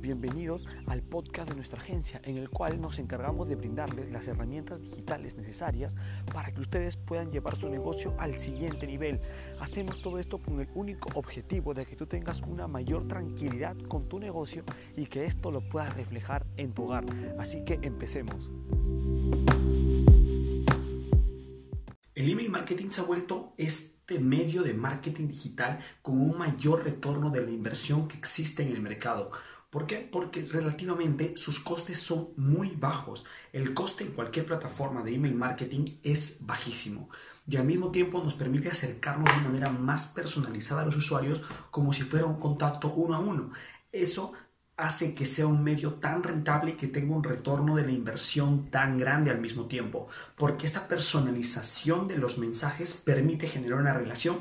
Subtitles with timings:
[0.00, 4.80] bienvenidos al podcast de nuestra agencia en el cual nos encargamos de brindarles las herramientas
[4.80, 5.94] digitales necesarias
[6.32, 9.20] para que ustedes puedan llevar su negocio al siguiente nivel.
[9.60, 14.08] Hacemos todo esto con el único objetivo de que tú tengas una mayor tranquilidad con
[14.08, 14.64] tu negocio
[14.96, 17.04] y que esto lo puedas reflejar en tu hogar.
[17.38, 18.50] Así que empecemos.
[22.14, 27.28] El email marketing se ha vuelto este medio de marketing digital con un mayor retorno
[27.28, 29.30] de la inversión que existe en el mercado.
[29.74, 30.08] ¿Por qué?
[30.08, 33.24] Porque relativamente sus costes son muy bajos.
[33.52, 37.10] El coste en cualquier plataforma de email marketing es bajísimo
[37.44, 41.42] y al mismo tiempo nos permite acercarnos de manera más personalizada a los usuarios
[41.72, 43.50] como si fuera un contacto uno a uno.
[43.90, 44.34] Eso
[44.76, 48.70] hace que sea un medio tan rentable y que tenga un retorno de la inversión
[48.70, 50.06] tan grande al mismo tiempo,
[50.36, 54.38] porque esta personalización de los mensajes permite generar una relación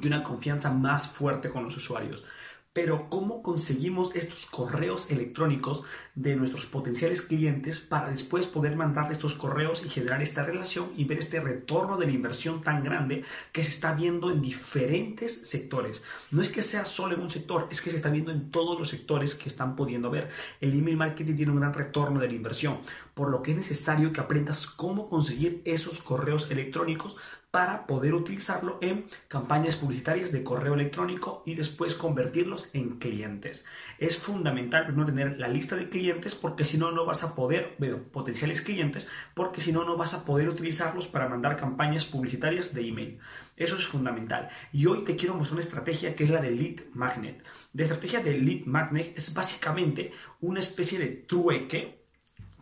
[0.00, 2.24] y una confianza más fuerte con los usuarios.
[2.72, 5.84] Pero ¿cómo conseguimos estos correos electrónicos
[6.14, 11.04] de nuestros potenciales clientes para después poder mandar estos correos y generar esta relación y
[11.04, 16.02] ver este retorno de la inversión tan grande que se está viendo en diferentes sectores?
[16.30, 18.78] No es que sea solo en un sector, es que se está viendo en todos
[18.78, 20.30] los sectores que están pudiendo ver.
[20.62, 22.78] El email marketing tiene un gran retorno de la inversión,
[23.12, 27.18] por lo que es necesario que aprendas cómo conseguir esos correos electrónicos
[27.52, 33.66] para poder utilizarlo en campañas publicitarias de correo electrónico y después convertirlos en clientes.
[33.98, 37.76] Es fundamental primero tener la lista de clientes porque si no, no vas a poder,
[37.78, 42.72] bueno, potenciales clientes, porque si no, no vas a poder utilizarlos para mandar campañas publicitarias
[42.72, 43.18] de email.
[43.58, 44.48] Eso es fundamental.
[44.72, 47.44] Y hoy te quiero mostrar una estrategia que es la de Lead Magnet.
[47.74, 52.02] La estrategia de Lead Magnet es básicamente una especie de trueque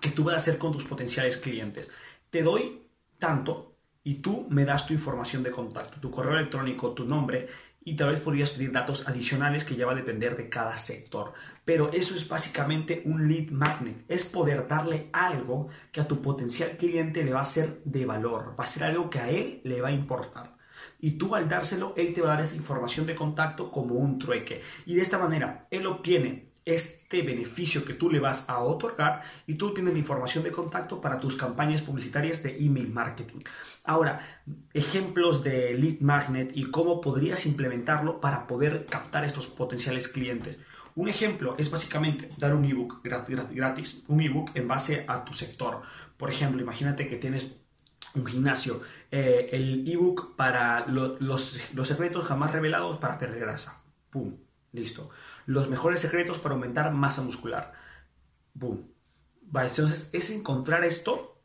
[0.00, 1.92] que tú vas a hacer con tus potenciales clientes.
[2.30, 2.82] Te doy
[3.20, 3.69] tanto
[4.02, 7.48] y tú me das tu información de contacto, tu correo electrónico, tu nombre
[7.82, 11.32] y tal vez podrías pedir datos adicionales que ya va a depender de cada sector.
[11.64, 16.76] Pero eso es básicamente un lead magnet, es poder darle algo que a tu potencial
[16.76, 19.80] cliente le va a ser de valor, va a ser algo que a él le
[19.80, 20.56] va a importar.
[20.98, 24.18] Y tú al dárselo, él te va a dar esta información de contacto como un
[24.18, 24.62] trueque.
[24.86, 29.54] Y de esta manera, él obtiene este beneficio que tú le vas a otorgar y
[29.54, 33.40] tú tienes la información de contacto para tus campañas publicitarias de email marketing.
[33.84, 34.20] Ahora,
[34.72, 40.58] ejemplos de lead magnet y cómo podrías implementarlo para poder captar estos potenciales clientes.
[40.94, 45.82] Un ejemplo es básicamente dar un ebook gratis, un ebook en base a tu sector.
[46.16, 47.52] Por ejemplo, imagínate que tienes
[48.14, 53.82] un gimnasio, eh, el ebook para los, los secretos jamás revelados para perder grasa.
[54.10, 54.34] ¡Pum!
[54.72, 55.10] Listo.
[55.46, 57.72] Los mejores secretos para aumentar masa muscular.
[58.54, 58.92] Boom.
[59.52, 61.36] entonces es encontrar esto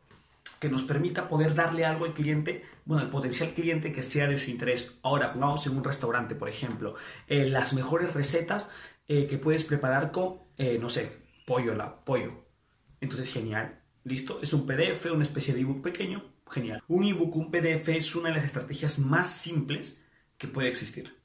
[0.59, 4.37] que nos permita poder darle algo al cliente, bueno, al potencial cliente que sea de
[4.37, 4.97] su interés.
[5.01, 6.95] Ahora, pongamos en un restaurante, por ejemplo,
[7.27, 8.69] eh, las mejores recetas
[9.07, 11.11] eh, que puedes preparar con, eh, no sé,
[11.45, 12.45] pollo, la, pollo.
[13.01, 13.81] Entonces, genial.
[14.03, 14.39] Listo.
[14.41, 16.23] Es un PDF, una especie de ebook pequeño.
[16.49, 16.83] Genial.
[16.87, 20.05] Un ebook, un PDF es una de las estrategias más simples
[20.37, 21.24] que puede existir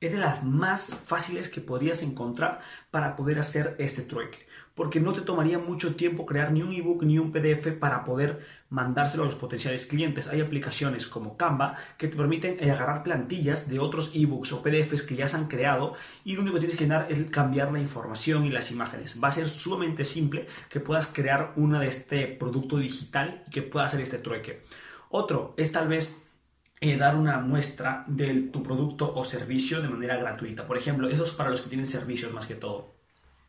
[0.00, 2.60] es de las más fáciles que podrías encontrar
[2.90, 7.02] para poder hacer este trueque, porque no te tomaría mucho tiempo crear ni un ebook
[7.02, 10.28] ni un PDF para poder mandárselo a los potenciales clientes.
[10.28, 15.02] Hay aplicaciones como Canva que te permiten eh, agarrar plantillas de otros ebooks o PDFs
[15.02, 15.94] que ya se han creado
[16.24, 19.18] y lo único que tienes que dar es cambiar la información y las imágenes.
[19.22, 23.62] Va a ser sumamente simple que puedas crear una de este producto digital y que
[23.62, 24.62] pueda hacer este trueque.
[25.10, 26.27] Otro es tal vez
[26.80, 30.66] eh, dar una muestra de tu producto o servicio de manera gratuita.
[30.66, 32.94] Por ejemplo, eso es para los que tienen servicios más que todo.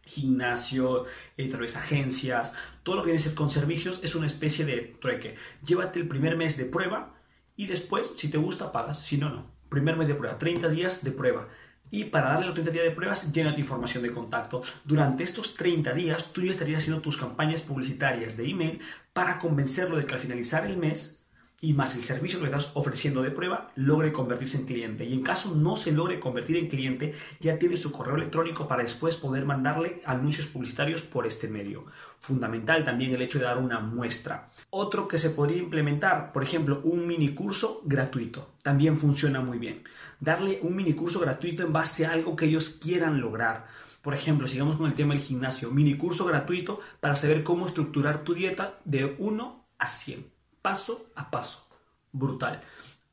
[0.06, 1.06] Gimnasio,
[1.38, 2.54] eh, tal vez agencias,
[2.84, 5.36] todo lo que viene a ser con servicios es una especie de trueque.
[5.64, 7.14] Llévate el primer mes de prueba
[7.56, 9.00] y después, si te gusta, pagas.
[9.00, 9.52] Si no, no.
[9.70, 11.48] Primer mes de prueba, 30 días de prueba.
[11.92, 14.62] Y para darle los 30 días de pruebas, llena tu información de contacto.
[14.86, 18.80] Durante estos 30 días, tú ya estarías haciendo tus campañas publicitarias de email
[19.14, 21.19] para convencerlo de que al finalizar el mes
[21.62, 25.06] y más el servicio que estás ofreciendo de prueba logre convertirse en cliente.
[25.06, 28.84] Y en caso no se logre convertir en cliente, ya tiene su correo electrónico para
[28.84, 31.84] después poder mandarle anuncios publicitarios por este medio.
[32.18, 34.52] Fundamental también el hecho de dar una muestra.
[34.70, 38.54] Otro que se podría implementar, por ejemplo, un mini curso gratuito.
[38.62, 39.84] También funciona muy bien.
[40.20, 43.68] Darle un mini curso gratuito en base a algo que ellos quieran lograr.
[44.02, 45.72] Por ejemplo, sigamos con el tema del gimnasio.
[45.72, 51.32] Mini curso gratuito para saber cómo estructurar tu dieta de 1 a 100 paso a
[51.32, 51.68] paso.
[52.12, 52.62] Brutal.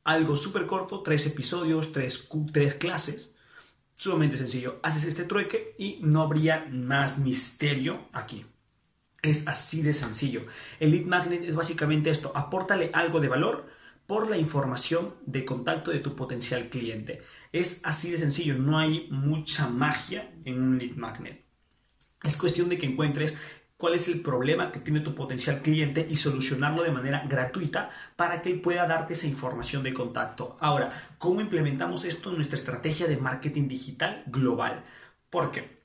[0.03, 3.35] Algo súper corto, tres episodios, tres, tres clases.
[3.95, 4.79] Sumamente sencillo.
[4.83, 8.45] Haces este trueque y no habría más misterio aquí.
[9.21, 10.45] Es así de sencillo.
[10.79, 12.31] El lead magnet es básicamente esto.
[12.35, 13.67] Apórtale algo de valor
[14.05, 17.21] por la información de contacto de tu potencial cliente.
[17.51, 18.57] Es así de sencillo.
[18.57, 21.43] No hay mucha magia en un lead magnet.
[22.23, 23.35] Es cuestión de que encuentres
[23.77, 28.41] cuál es el problema que tiene tu potencial cliente y solucionarlo de manera gratuita para
[28.41, 30.57] que él pueda darte esa información de contacto.
[30.59, 30.89] Ahora,
[31.19, 34.83] ¿cómo implementamos esto en nuestra estrategia de marketing digital global?
[35.29, 35.77] Porque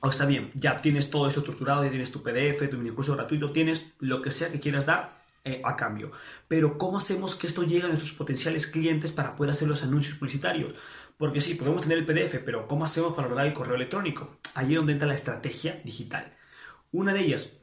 [0.00, 3.16] o está bien, ya tienes todo esto estructurado, ya tienes tu PDF, tu mini curso
[3.16, 6.12] gratuito, tienes lo que sea que quieras dar eh, a cambio.
[6.46, 10.16] Pero ¿cómo hacemos que esto llegue a nuestros potenciales clientes para poder hacer los anuncios
[10.16, 10.74] publicitarios?
[11.16, 14.38] Porque sí, podemos tener el PDF, pero ¿cómo hacemos para lograr el correo electrónico?
[14.54, 16.32] Allí es donde entra la estrategia digital.
[16.90, 17.62] Una de ellas,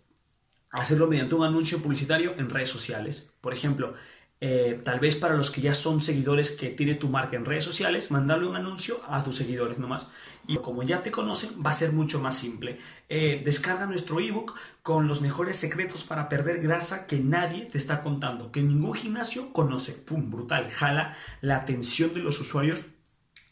[0.72, 3.31] hacerlo mediante un anuncio publicitario en redes sociales.
[3.42, 3.95] Por ejemplo,
[4.42, 7.63] eh, tal vez para los que ya son seguidores que tiene tu marca en redes
[7.63, 10.12] sociales, mandarle un anuncio a tus seguidores nomás.
[10.48, 12.80] Y como ya te conocen, va a ser mucho más simple.
[13.10, 18.01] Eh, descarga nuestro ebook con los mejores secretos para perder grasa que nadie te está
[18.01, 19.94] contando, que ningún gimnasio conoce.
[19.94, 20.30] ¡Pum!
[20.30, 20.69] Brutal.
[20.69, 22.81] Jala la atención de los usuarios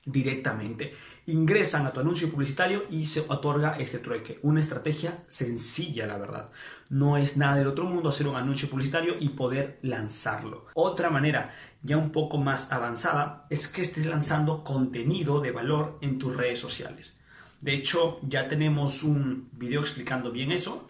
[0.06, 0.96] directamente.
[1.28, 4.40] Ingresan a tu anuncio publicitario y se otorga este trueque.
[4.42, 6.50] Una estrategia sencilla, la verdad.
[6.90, 10.68] No es nada del otro mundo hacer un anuncio publicitario y poder lanzarlo.
[10.74, 16.20] Otra manera, ya un poco más avanzada, es que estés lanzando contenido de valor en
[16.20, 17.20] tus redes sociales.
[17.62, 20.90] De hecho, ya tenemos un video explicando bien eso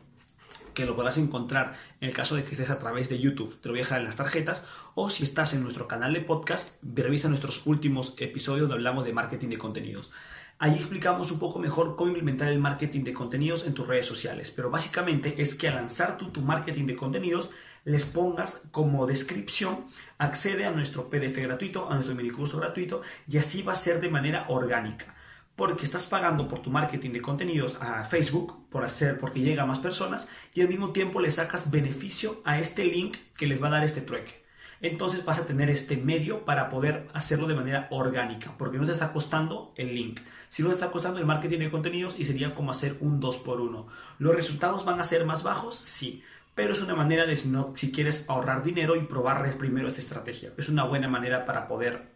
[0.74, 3.60] que lo podrás encontrar en el caso de que estés a través de YouTube.
[3.62, 4.64] Te lo voy a dejar en las tarjetas.
[4.96, 9.14] O si estás en nuestro canal de podcast, revisa nuestros últimos episodios donde hablamos de
[9.14, 10.12] marketing de contenidos.
[10.60, 14.52] Ahí explicamos un poco mejor cómo implementar el marketing de contenidos en tus redes sociales.
[14.52, 17.50] Pero básicamente es que al lanzar tu marketing de contenidos,
[17.86, 19.86] les pongas como descripción,
[20.18, 24.00] accede a nuestro PDF gratuito, a nuestro mini curso gratuito, y así va a ser
[24.00, 25.16] de manera orgánica
[25.56, 29.68] porque estás pagando por tu marketing de contenidos a Facebook por hacer porque llega a
[29.68, 33.68] más personas y al mismo tiempo le sacas beneficio a este link que les va
[33.68, 34.44] a dar este trueque.
[34.82, 38.92] Entonces vas a tener este medio para poder hacerlo de manera orgánica, porque no te
[38.92, 40.20] está costando el link,
[40.50, 43.62] sino te está costando el marketing de contenidos y sería como hacer un 2 por
[43.62, 43.88] 1
[44.20, 45.76] ¿Los resultados van a ser más bajos?
[45.76, 46.22] Sí,
[46.54, 50.52] pero es una manera de si quieres ahorrar dinero y probar primero esta estrategia.
[50.58, 52.12] Es una buena manera para poder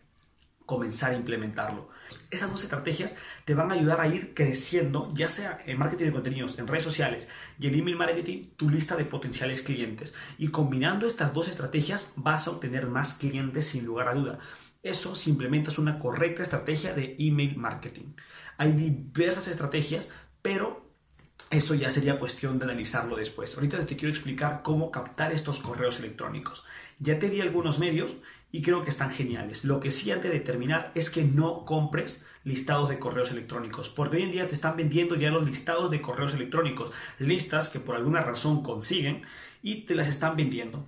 [0.67, 1.89] comenzar a implementarlo.
[2.29, 6.11] Estas dos estrategias te van a ayudar a ir creciendo, ya sea en marketing de
[6.11, 7.29] contenidos, en redes sociales
[7.59, 10.13] y en email marketing, tu lista de potenciales clientes.
[10.37, 14.39] Y combinando estas dos estrategias vas a obtener más clientes sin lugar a duda.
[14.83, 18.13] Eso simplemente es una correcta estrategia de email marketing.
[18.57, 20.09] Hay diversas estrategias,
[20.41, 20.85] pero
[21.49, 23.55] eso ya sería cuestión de analizarlo después.
[23.55, 26.65] Ahorita te quiero explicar cómo captar estos correos electrónicos.
[26.99, 28.17] Ya te di algunos medios
[28.51, 29.63] y creo que están geniales.
[29.63, 34.17] Lo que sí antes de terminar es que no compres listados de correos electrónicos, porque
[34.17, 37.95] hoy en día te están vendiendo ya los listados de correos electrónicos, listas que por
[37.95, 39.23] alguna razón consiguen
[39.61, 40.87] y te las están vendiendo.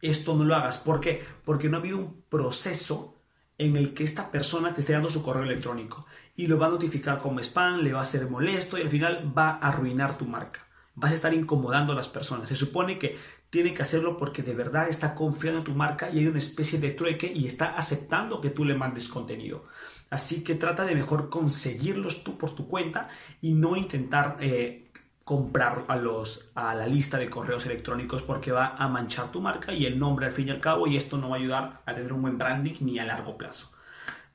[0.00, 0.78] Esto no lo hagas.
[0.78, 1.24] ¿Por qué?
[1.44, 3.20] Porque no ha habido un proceso
[3.58, 6.70] en el que esta persona te esté dando su correo electrónico y lo va a
[6.70, 10.24] notificar como spam, le va a ser molesto y al final va a arruinar tu
[10.26, 10.66] marca.
[10.94, 12.48] Vas a estar incomodando a las personas.
[12.48, 13.18] Se supone que
[13.50, 16.78] tiene que hacerlo porque de verdad está confiando en tu marca y hay una especie
[16.78, 19.64] de trueque y está aceptando que tú le mandes contenido.
[20.10, 23.08] Así que trata de mejor conseguirlos tú por tu cuenta
[23.40, 24.90] y no intentar eh,
[25.24, 29.72] comprar a, los, a la lista de correos electrónicos porque va a manchar tu marca
[29.72, 31.94] y el nombre al fin y al cabo y esto no va a ayudar a
[31.94, 33.70] tener un buen branding ni a largo plazo.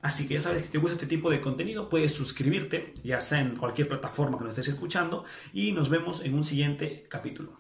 [0.01, 3.19] Así que ya sabes que si te gusta este tipo de contenido, puedes suscribirte, ya
[3.19, 7.57] sea en cualquier plataforma que nos estés escuchando, y nos vemos en un siguiente capítulo.